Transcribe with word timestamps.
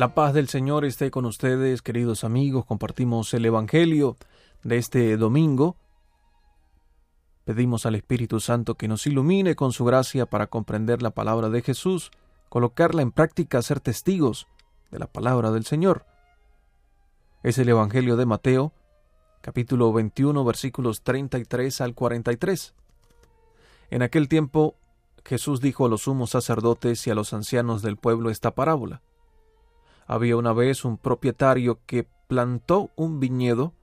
La 0.00 0.14
paz 0.14 0.32
del 0.32 0.48
Señor 0.48 0.86
esté 0.86 1.10
con 1.10 1.26
ustedes, 1.26 1.82
queridos 1.82 2.24
amigos. 2.24 2.64
Compartimos 2.64 3.34
el 3.34 3.44
Evangelio 3.44 4.16
de 4.62 4.78
este 4.78 5.18
domingo. 5.18 5.76
Pedimos 7.44 7.84
al 7.84 7.96
Espíritu 7.96 8.40
Santo 8.40 8.76
que 8.76 8.88
nos 8.88 9.06
ilumine 9.06 9.56
con 9.56 9.72
su 9.72 9.84
gracia 9.84 10.24
para 10.24 10.46
comprender 10.46 11.02
la 11.02 11.10
palabra 11.10 11.50
de 11.50 11.60
Jesús, 11.60 12.12
colocarla 12.48 13.02
en 13.02 13.12
práctica, 13.12 13.60
ser 13.60 13.80
testigos 13.80 14.46
de 14.90 15.00
la 15.00 15.06
palabra 15.06 15.50
del 15.50 15.66
Señor. 15.66 16.06
Es 17.42 17.58
el 17.58 17.68
Evangelio 17.68 18.16
de 18.16 18.24
Mateo, 18.24 18.72
capítulo 19.42 19.92
21, 19.92 20.46
versículos 20.46 21.02
33 21.02 21.78
al 21.82 21.94
43. 21.94 22.74
En 23.90 24.00
aquel 24.00 24.28
tiempo 24.28 24.76
Jesús 25.26 25.60
dijo 25.60 25.84
a 25.84 25.90
los 25.90 26.04
sumos 26.04 26.30
sacerdotes 26.30 27.06
y 27.06 27.10
a 27.10 27.14
los 27.14 27.34
ancianos 27.34 27.82
del 27.82 27.98
pueblo 27.98 28.30
esta 28.30 28.54
parábola. 28.54 29.02
Había 30.12 30.36
una 30.36 30.52
vez 30.52 30.84
un 30.84 30.98
propietario 30.98 31.78
que 31.86 32.04
plantó 32.26 32.90
un 32.96 33.20
viñedo, 33.20 33.74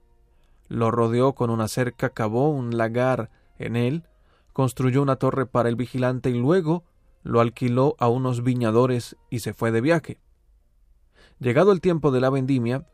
lo 0.68 0.92
rodeó 0.92 1.36
con 1.36 1.50
una 1.50 1.70
cerca, 1.70 2.10
cavó 2.10 2.50
un 2.50 2.76
lagar 2.76 3.32
en 3.58 3.78
él, 3.78 4.04
construyó 4.52 5.02
una 5.02 5.16
torre 5.16 5.46
para 5.46 5.70
el 5.70 5.78
vigilante 5.78 6.30
y 6.30 6.34
luego 6.34 6.84
lo 7.24 7.40
alquiló 7.40 7.96
a 7.98 8.10
unos 8.10 8.44
viñadores 8.44 9.16
y 9.30 9.40
se 9.40 9.54
fue 9.54 9.72
de 9.72 9.80
viaje. 9.80 10.20
Llegado 11.40 11.72
el 11.72 11.80
tiempo 11.80 12.12
de 12.12 12.20
la 12.20 12.30
vendimia, 12.30 12.86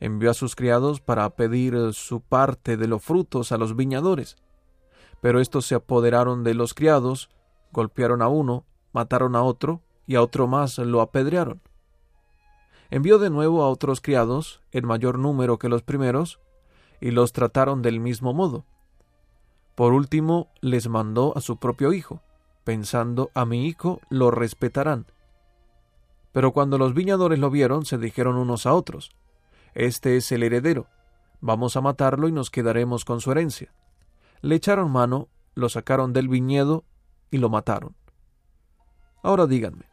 envió 0.00 0.32
a 0.32 0.34
sus 0.34 0.56
criados 0.56 1.00
para 1.00 1.30
pedir 1.36 1.76
su 1.92 2.20
parte 2.20 2.76
de 2.76 2.88
los 2.88 3.00
frutos 3.00 3.52
a 3.52 3.58
los 3.58 3.76
viñadores. 3.76 4.34
Pero 5.20 5.38
estos 5.38 5.66
se 5.66 5.76
apoderaron 5.76 6.42
de 6.42 6.54
los 6.54 6.74
criados, 6.74 7.30
golpearon 7.70 8.22
a 8.22 8.26
uno, 8.26 8.66
mataron 8.92 9.36
a 9.36 9.44
otro, 9.44 9.82
y 10.04 10.16
a 10.16 10.22
otro 10.22 10.48
más 10.48 10.78
lo 10.78 11.00
apedrearon. 11.00 11.62
Envió 12.92 13.18
de 13.18 13.30
nuevo 13.30 13.62
a 13.62 13.70
otros 13.70 14.02
criados, 14.02 14.60
en 14.70 14.86
mayor 14.86 15.18
número 15.18 15.58
que 15.58 15.70
los 15.70 15.82
primeros, 15.82 16.40
y 17.00 17.10
los 17.10 17.32
trataron 17.32 17.80
del 17.80 18.00
mismo 18.00 18.34
modo. 18.34 18.66
Por 19.74 19.94
último, 19.94 20.50
les 20.60 20.90
mandó 20.90 21.32
a 21.34 21.40
su 21.40 21.56
propio 21.56 21.94
hijo, 21.94 22.20
pensando 22.64 23.30
a 23.32 23.46
mi 23.46 23.66
hijo 23.66 24.02
lo 24.10 24.30
respetarán. 24.30 25.06
Pero 26.32 26.52
cuando 26.52 26.76
los 26.76 26.92
viñadores 26.92 27.38
lo 27.38 27.48
vieron, 27.48 27.86
se 27.86 27.96
dijeron 27.96 28.36
unos 28.36 28.66
a 28.66 28.74
otros, 28.74 29.10
Este 29.72 30.18
es 30.18 30.30
el 30.30 30.42
heredero, 30.42 30.86
vamos 31.40 31.78
a 31.78 31.80
matarlo 31.80 32.28
y 32.28 32.32
nos 32.32 32.50
quedaremos 32.50 33.06
con 33.06 33.22
su 33.22 33.32
herencia. 33.32 33.72
Le 34.42 34.56
echaron 34.56 34.90
mano, 34.90 35.28
lo 35.54 35.70
sacaron 35.70 36.12
del 36.12 36.28
viñedo 36.28 36.84
y 37.30 37.38
lo 37.38 37.48
mataron. 37.48 37.96
Ahora 39.22 39.46
díganme, 39.46 39.86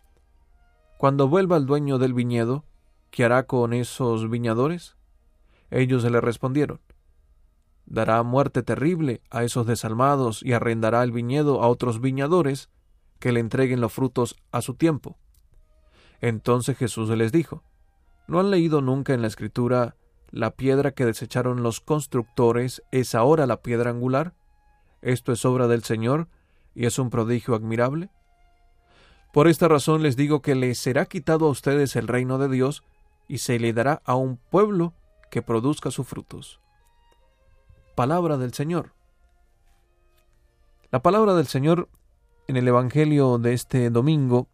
cuando 0.97 1.29
vuelva 1.29 1.55
el 1.55 1.65
dueño 1.65 1.97
del 1.97 2.13
viñedo, 2.13 2.65
¿Qué 3.11 3.25
hará 3.25 3.47
con 3.47 3.73
esos 3.73 4.29
viñadores? 4.29 4.95
Ellos 5.71 6.03
le 6.03 6.21
respondieron 6.21 6.79
Dará 7.85 8.21
muerte 8.21 8.61
terrible 8.61 9.21
a 9.31 9.43
esos 9.43 9.65
desalmados 9.65 10.43
y 10.43 10.53
arrendará 10.53 11.01
el 11.03 11.11
viñedo 11.11 11.63
a 11.63 11.67
otros 11.67 12.01
viñadores 12.01 12.69
que 13.17 13.31
le 13.31 13.39
entreguen 13.39 13.81
los 13.81 13.91
frutos 13.91 14.35
a 14.51 14.61
su 14.61 14.75
tiempo. 14.75 15.17
Entonces 16.21 16.77
Jesús 16.77 17.09
les 17.09 17.31
dijo 17.31 17.63
¿No 18.27 18.39
han 18.39 18.51
leído 18.51 18.81
nunca 18.81 19.15
en 19.15 19.23
la 19.23 19.27
Escritura 19.27 19.95
la 20.29 20.51
piedra 20.51 20.91
que 20.91 21.05
desecharon 21.05 21.63
los 21.63 21.81
constructores 21.81 22.83
es 22.91 23.15
ahora 23.15 23.47
la 23.47 23.63
piedra 23.63 23.89
angular? 23.89 24.35
Esto 25.01 25.31
es 25.31 25.43
obra 25.43 25.67
del 25.67 25.83
Señor 25.83 26.27
y 26.75 26.85
es 26.85 26.99
un 26.99 27.09
prodigio 27.09 27.55
admirable. 27.55 28.11
Por 29.33 29.47
esta 29.47 29.67
razón 29.67 30.03
les 30.03 30.15
digo 30.15 30.43
que 30.43 30.53
les 30.53 30.77
será 30.77 31.05
quitado 31.05 31.47
a 31.47 31.49
ustedes 31.49 31.95
el 31.95 32.07
reino 32.07 32.37
de 32.37 32.49
Dios 32.49 32.83
y 33.29 33.37
se 33.37 33.59
le 33.59 33.71
dará 33.71 34.01
a 34.03 34.15
un 34.15 34.35
pueblo 34.35 34.93
que 35.31 35.41
produzca 35.41 35.91
sus 35.91 36.05
frutos. 36.05 36.59
Palabra 37.95 38.37
del 38.37 38.53
Señor. 38.53 38.93
La 40.91 41.01
palabra 41.01 41.35
del 41.35 41.47
Señor 41.47 41.87
en 42.47 42.57
el 42.57 42.67
Evangelio 42.67 43.37
de 43.37 43.53
este 43.53 43.91
domingo 43.91 44.47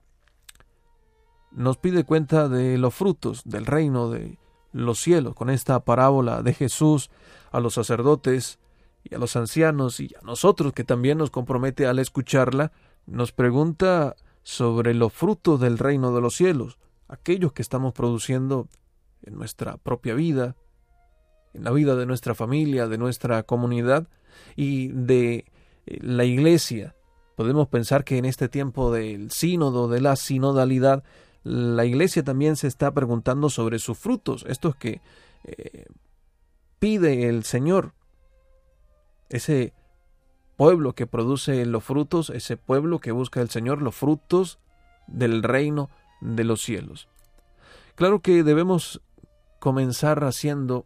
nos 1.51 1.77
pide 1.77 2.03
cuenta 2.03 2.49
de 2.49 2.77
los 2.77 2.93
frutos 2.93 3.41
del 3.45 3.65
reino 3.65 4.09
de 4.09 4.37
los 4.73 4.99
cielos, 4.99 5.33
con 5.35 5.49
esta 5.49 5.79
parábola 5.79 6.41
de 6.41 6.53
Jesús 6.53 7.09
a 7.51 7.61
los 7.61 7.75
sacerdotes 7.75 8.59
y 9.05 9.15
a 9.15 9.17
los 9.17 9.37
ancianos 9.37 10.01
y 10.01 10.13
a 10.21 10.25
nosotros 10.25 10.73
que 10.73 10.83
también 10.83 11.17
nos 11.17 11.31
compromete 11.31 11.87
al 11.87 11.99
escucharla, 11.99 12.73
nos 13.05 13.31
pregunta 13.31 14.17
sobre 14.43 14.93
los 14.93 15.13
frutos 15.13 15.61
del 15.61 15.77
reino 15.77 16.13
de 16.13 16.19
los 16.19 16.35
cielos, 16.35 16.77
aquellos 17.07 17.53
que 17.53 17.61
estamos 17.61 17.93
produciendo 17.93 18.67
en 19.23 19.35
nuestra 19.35 19.77
propia 19.77 20.13
vida, 20.13 20.55
en 21.53 21.63
la 21.63 21.71
vida 21.71 21.95
de 21.95 22.05
nuestra 22.05 22.35
familia, 22.35 22.87
de 22.87 22.97
nuestra 22.97 23.43
comunidad 23.43 24.07
y 24.55 24.89
de 24.89 25.45
eh, 25.85 25.99
la 26.01 26.25
iglesia. 26.25 26.95
Podemos 27.35 27.67
pensar 27.67 28.03
que 28.03 28.17
en 28.17 28.25
este 28.25 28.49
tiempo 28.49 28.91
del 28.91 29.31
sínodo, 29.31 29.87
de 29.87 30.01
la 30.01 30.15
sinodalidad, 30.15 31.03
la 31.43 31.85
iglesia 31.85 32.23
también 32.23 32.55
se 32.55 32.67
está 32.67 32.91
preguntando 32.91 33.49
sobre 33.49 33.79
sus 33.79 33.97
frutos, 33.97 34.45
estos 34.47 34.75
que 34.75 35.01
eh, 35.43 35.85
pide 36.79 37.29
el 37.29 37.43
Señor. 37.43 37.93
Ese 39.29 39.73
pueblo 40.55 40.93
que 40.93 41.07
produce 41.07 41.65
los 41.65 41.83
frutos, 41.83 42.29
ese 42.29 42.57
pueblo 42.57 42.99
que 42.99 43.11
busca 43.11 43.41
el 43.41 43.49
Señor, 43.49 43.81
los 43.81 43.95
frutos 43.95 44.59
del 45.07 45.43
reino 45.43 45.89
de 46.21 46.43
los 46.43 46.61
cielos. 46.61 47.07
Claro 47.95 48.19
que 48.19 48.43
debemos 48.43 49.01
comenzar 49.59 50.23
haciendo 50.23 50.85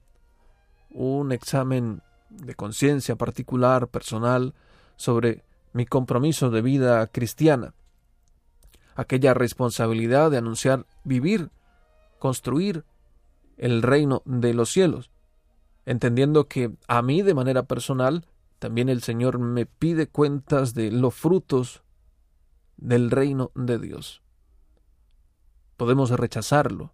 un 0.92 1.32
examen 1.32 2.02
de 2.30 2.56
conciencia 2.56 3.16
particular, 3.16 3.88
personal, 3.88 4.54
sobre 4.96 5.44
mi 5.74 5.86
compromiso 5.86 6.50
de 6.50 6.62
vida 6.62 7.06
cristiana, 7.08 7.74
aquella 8.96 9.34
responsabilidad 9.34 10.30
de 10.30 10.38
anunciar, 10.38 10.86
vivir, 11.04 11.50
construir 12.20 12.84
el 13.58 13.82
reino 13.82 14.22
de 14.26 14.54
los 14.54 14.72
cielos, 14.72 15.10
entendiendo 15.86 16.48
que 16.48 16.72
a 16.88 17.02
mí 17.02 17.22
de 17.22 17.34
manera 17.34 17.64
personal 17.64 18.26
también 18.60 18.90
el 18.90 19.02
Señor 19.02 19.40
me 19.40 19.66
pide 19.66 20.08
cuentas 20.08 20.74
de 20.74 20.92
los 20.92 21.16
frutos 21.16 21.82
del 22.78 23.10
reino 23.10 23.52
de 23.56 23.80
Dios 23.80 24.22
podemos 25.80 26.12
rechazarlo. 26.12 26.92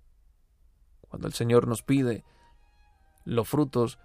Cuando 1.10 1.28
el 1.28 1.34
Señor 1.34 1.68
nos 1.68 1.82
pide 1.82 2.24
los 3.26 3.50
frutos, 3.50 3.98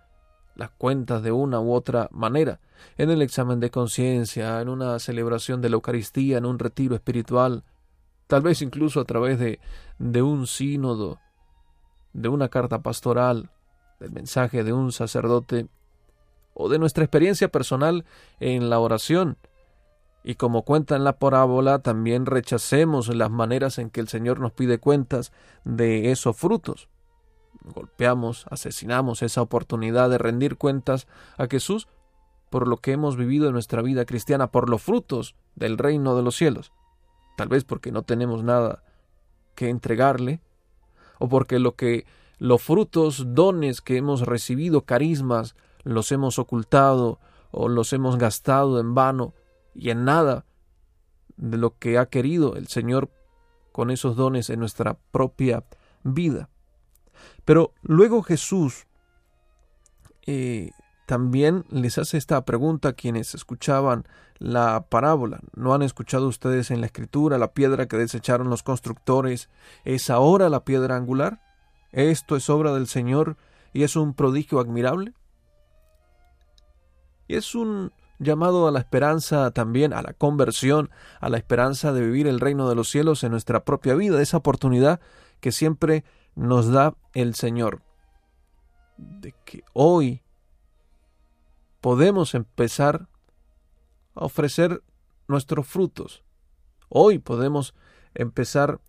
las 0.57 0.71
cuentas 0.71 1.23
de 1.23 1.33
una 1.33 1.61
u 1.61 1.73
otra 1.75 2.09
manera, 2.11 2.61
en 2.97 3.11
el 3.11 3.21
examen 3.21 3.61
de 3.61 3.71
conciencia, 3.71 4.59
en 4.61 4.71
una 4.71 4.99
celebración 4.99 5.61
de 5.61 5.69
la 5.69 5.75
Eucaristía, 5.75 6.39
en 6.39 6.47
un 6.47 6.59
retiro 6.59 6.95
espiritual, 6.95 7.63
tal 8.27 8.41
vez 8.41 8.63
incluso 8.63 9.01
a 9.01 9.05
través 9.05 9.39
de, 9.39 9.61
de 9.99 10.23
un 10.23 10.47
sínodo, 10.47 11.21
de 12.15 12.31
una 12.31 12.49
carta 12.49 12.81
pastoral, 12.81 13.51
del 14.01 14.13
mensaje 14.13 14.65
de 14.65 14.73
un 14.73 14.93
sacerdote, 14.93 15.69
o 16.55 16.71
de 16.71 16.79
nuestra 16.79 17.05
experiencia 17.05 17.49
personal 17.49 18.07
en 18.41 18.71
la 18.71 18.79
oración, 18.79 19.37
y 20.23 20.35
como 20.35 20.63
cuenta 20.63 20.97
en 20.97 21.05
la 21.05 21.19
parábola, 21.19 21.79
también 21.81 22.27
rechacemos 22.27 23.15
las 23.15 23.31
maneras 23.31 23.79
en 23.79 23.91
que 23.91 24.01
el 24.01 24.09
Señor 24.09 24.41
nos 24.41 24.53
pide 24.53 24.79
cuentas 24.79 25.33
de 25.65 26.11
esos 26.11 26.37
frutos. 26.37 26.89
Golpeamos, 27.63 28.47
asesinamos 28.51 29.23
esa 29.23 29.43
oportunidad 29.43 30.11
de 30.11 30.19
rendir 30.19 30.57
cuentas 30.57 31.07
a 31.39 31.47
Jesús 31.47 31.89
por 32.51 32.67
lo 32.67 32.79
que 32.79 32.93
hemos 32.93 33.17
vivido 33.17 33.47
en 33.47 33.53
nuestra 33.53 33.81
vida 33.81 34.05
cristiana, 34.05 34.51
por 34.51 34.69
los 34.69 34.83
frutos 34.83 35.37
del 35.55 35.79
reino 35.79 36.17
de 36.17 36.23
los 36.23 36.37
cielos. 36.37 36.73
Tal 37.37 37.49
vez 37.49 37.65
porque 37.65 37.93
no 37.93 38.03
tenemos 38.03 38.43
nada 38.43 38.83
que 39.55 39.69
entregarle, 39.69 40.41
o 41.19 41.29
porque 41.29 41.59
lo 41.59 41.77
que 41.77 42.07
los 42.39 42.63
frutos, 42.63 43.35
dones 43.35 43.81
que 43.81 43.97
hemos 43.97 44.23
recibido, 44.23 44.83
carismas, 44.83 45.55
los 45.85 46.11
hemos 46.13 46.39
ocultado 46.39 47.21
o 47.51 47.69
los 47.69 47.93
hemos 47.93 48.19
gastado 48.19 48.81
en 48.81 48.95
vano 48.95 49.35
y 49.75 49.91
en 49.91 50.05
nada 50.05 50.45
de 51.37 51.57
lo 51.57 51.79
que 51.79 51.99
ha 51.99 52.07
querido 52.07 52.57
el 52.57 52.69
Señor 52.69 53.11
con 53.73 53.91
esos 53.91 54.17
dones 54.17 54.51
en 54.51 54.61
nuestra 54.61 54.95
propia 55.11 55.65
vida. 56.03 56.49
Pero 57.45 57.73
luego 57.83 58.23
Jesús 58.23 58.87
eh, 60.27 60.71
también 61.07 61.65
les 61.71 61.99
hace 61.99 62.19
esta 62.19 62.45
pregunta 62.45 62.91
a 62.91 62.93
quienes 62.93 63.35
escuchaban 63.35 64.07
la 64.39 64.87
parábola. 64.89 65.41
¿No 65.55 65.75
han 65.75 65.83
escuchado 65.83 66.29
ustedes 66.29 66.71
en 66.71 66.81
la 66.81 66.87
escritura 66.87 67.39
la 67.39 67.53
piedra 67.53 67.89
que 67.89 67.97
desecharon 67.97 68.49
los 68.49 68.63
constructores? 68.63 69.51
¿Es 69.85 70.09
ahora 70.09 70.49
la 70.49 70.65
piedra 70.65 70.97
angular? 70.97 71.41
¿Esto 71.91 72.37
es 72.37 72.49
obra 72.49 72.73
del 72.73 72.87
Señor 72.87 73.37
y 73.73 73.83
es 73.83 73.97
un 73.97 74.15
prodigio 74.15 74.61
admirable? 74.61 75.15
Y 77.27 77.35
es 77.35 77.55
un 77.55 77.93
llamado 78.21 78.69
a 78.69 78.71
la 78.71 78.79
esperanza 78.79 79.51
también, 79.51 79.93
a 79.93 80.03
la 80.03 80.13
conversión, 80.13 80.91
a 81.21 81.31
la 81.31 81.39
esperanza 81.39 81.93
de 81.93 82.03
vivir 82.03 82.29
el 82.29 82.39
reino 82.39 82.69
de 82.69 82.75
los 82.75 82.89
cielos 82.89 83.25
en 83.25 83.33
nuestra 83.33 83.65
propia 83.65 83.95
vida, 83.95 84.21
esa 84.21 84.37
oportunidad 84.37 85.01
que 85.41 85.51
siempre 85.51 86.05
nos 86.37 86.71
da 86.71 86.95
el 87.15 87.35
Señor, 87.35 87.83
de 88.99 89.35
que 89.45 89.65
hoy 89.73 90.23
podemos 91.81 92.35
empezar 92.35 93.09
a 94.15 94.27
ofrecer 94.27 94.83
nuestros 95.27 95.67
frutos. 95.67 96.23
Hoy 96.91 97.19
podemos 97.19 97.75
empezar 98.15 98.81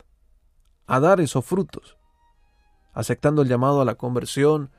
a 0.87 0.99
dar 0.99 1.21
esos 1.21 1.45
frutos, 1.45 1.97
aceptando 2.93 3.43
el 3.43 3.47
llamado 3.47 3.79
a 3.79 3.85
la 3.85 3.95
conversión, 3.95 4.71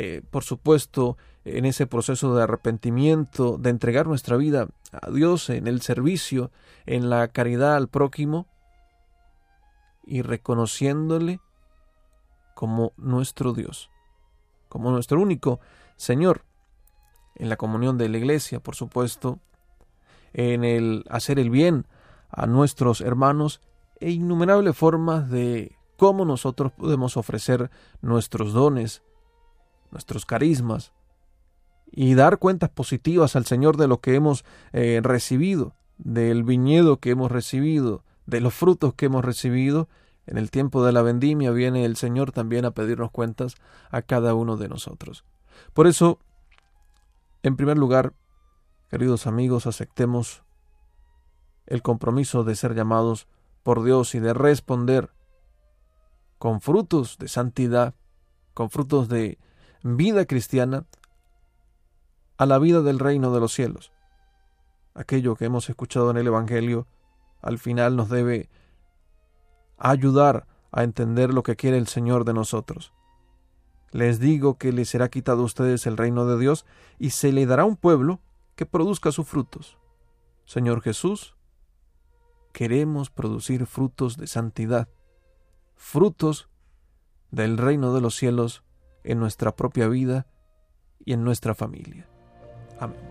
eh, 0.00 0.22
por 0.30 0.44
supuesto, 0.44 1.16
en 1.44 1.64
ese 1.64 1.88
proceso 1.88 2.32
de 2.36 2.44
arrepentimiento, 2.44 3.58
de 3.58 3.70
entregar 3.70 4.06
nuestra 4.06 4.36
vida 4.36 4.68
a 4.92 5.10
Dios 5.10 5.50
en 5.50 5.66
el 5.66 5.80
servicio, 5.80 6.52
en 6.86 7.10
la 7.10 7.26
caridad 7.26 7.74
al 7.74 7.88
prójimo, 7.88 8.46
y 10.06 10.22
reconociéndole 10.22 11.40
como 12.54 12.92
nuestro 12.96 13.52
Dios, 13.54 13.90
como 14.68 14.92
nuestro 14.92 15.20
único 15.20 15.58
Señor, 15.96 16.44
en 17.34 17.48
la 17.48 17.56
comunión 17.56 17.98
de 17.98 18.08
la 18.08 18.18
iglesia, 18.18 18.60
por 18.60 18.76
supuesto, 18.76 19.40
en 20.32 20.62
el 20.62 21.04
hacer 21.10 21.40
el 21.40 21.50
bien 21.50 21.88
a 22.30 22.46
nuestros 22.46 23.00
hermanos 23.00 23.60
e 23.98 24.10
innumerables 24.12 24.76
formas 24.76 25.28
de 25.28 25.76
cómo 25.96 26.24
nosotros 26.24 26.70
podemos 26.70 27.16
ofrecer 27.16 27.72
nuestros 28.00 28.52
dones, 28.52 29.02
nuestros 29.90 30.26
carismas 30.26 30.92
y 31.90 32.14
dar 32.14 32.38
cuentas 32.38 32.70
positivas 32.70 33.36
al 33.36 33.46
Señor 33.46 33.76
de 33.76 33.88
lo 33.88 34.00
que 34.00 34.14
hemos 34.14 34.44
eh, 34.72 35.00
recibido, 35.02 35.74
del 35.96 36.44
viñedo 36.44 36.98
que 36.98 37.10
hemos 37.10 37.32
recibido, 37.32 38.04
de 38.26 38.40
los 38.40 38.54
frutos 38.54 38.94
que 38.94 39.06
hemos 39.06 39.24
recibido. 39.24 39.88
En 40.26 40.36
el 40.36 40.50
tiempo 40.50 40.84
de 40.84 40.92
la 40.92 41.02
vendimia 41.02 41.50
viene 41.50 41.84
el 41.84 41.96
Señor 41.96 42.32
también 42.32 42.66
a 42.66 42.72
pedirnos 42.72 43.10
cuentas 43.10 43.54
a 43.90 44.02
cada 44.02 44.34
uno 44.34 44.56
de 44.56 44.68
nosotros. 44.68 45.24
Por 45.72 45.86
eso, 45.86 46.18
en 47.42 47.56
primer 47.56 47.78
lugar, 47.78 48.12
queridos 48.90 49.26
amigos, 49.26 49.66
aceptemos 49.66 50.42
el 51.66 51.82
compromiso 51.82 52.44
de 52.44 52.54
ser 52.56 52.74
llamados 52.74 53.26
por 53.62 53.82
Dios 53.82 54.14
y 54.14 54.20
de 54.20 54.34
responder 54.34 55.10
con 56.38 56.60
frutos 56.60 57.18
de 57.18 57.28
santidad, 57.28 57.94
con 58.54 58.70
frutos 58.70 59.08
de 59.08 59.38
vida 59.82 60.24
cristiana, 60.26 60.86
a 62.36 62.46
la 62.46 62.58
vida 62.58 62.82
del 62.82 62.98
reino 62.98 63.32
de 63.32 63.40
los 63.40 63.52
cielos. 63.52 63.92
Aquello 64.94 65.36
que 65.36 65.44
hemos 65.44 65.68
escuchado 65.68 66.10
en 66.10 66.16
el 66.16 66.26
Evangelio 66.26 66.86
al 67.42 67.58
final 67.58 67.96
nos 67.96 68.08
debe 68.08 68.48
ayudar 69.76 70.46
a 70.70 70.82
entender 70.82 71.32
lo 71.32 71.42
que 71.42 71.56
quiere 71.56 71.78
el 71.78 71.86
Señor 71.86 72.24
de 72.24 72.34
nosotros. 72.34 72.92
Les 73.90 74.20
digo 74.20 74.58
que 74.58 74.72
les 74.72 74.88
será 74.88 75.08
quitado 75.08 75.42
a 75.42 75.46
ustedes 75.46 75.86
el 75.86 75.96
reino 75.96 76.26
de 76.26 76.38
Dios 76.38 76.66
y 76.98 77.10
se 77.10 77.32
le 77.32 77.46
dará 77.46 77.64
un 77.64 77.76
pueblo 77.76 78.20
que 78.54 78.66
produzca 78.66 79.12
sus 79.12 79.26
frutos. 79.26 79.78
Señor 80.44 80.82
Jesús, 80.82 81.36
queremos 82.52 83.10
producir 83.10 83.66
frutos 83.66 84.16
de 84.16 84.26
santidad, 84.26 84.88
frutos 85.76 86.48
del 87.30 87.56
reino 87.56 87.94
de 87.94 88.00
los 88.00 88.14
cielos 88.14 88.62
en 89.04 89.18
nuestra 89.18 89.54
propia 89.54 89.88
vida 89.88 90.26
y 91.04 91.12
en 91.12 91.24
nuestra 91.24 91.54
familia. 91.54 92.08
Amén. 92.78 93.07